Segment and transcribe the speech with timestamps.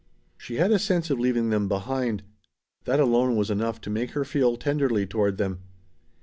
[0.35, 2.23] She had a sense of leaving them behind.
[2.85, 5.59] That alone was enough to make her feel tenderly toward them.